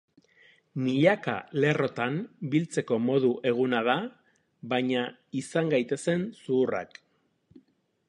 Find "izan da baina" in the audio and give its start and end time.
3.87-5.07